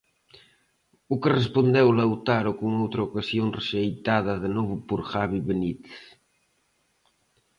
O 1.13 1.15
que 1.21 1.33
respondeu 1.39 1.87
Lautaro 1.99 2.51
con 2.59 2.69
outra 2.83 3.05
ocasión 3.09 3.47
rexeitada 3.57 4.33
de 4.43 4.49
novo 4.57 4.73
por 4.87 4.99
Javi 5.11 5.39
Benítez. 5.49 5.99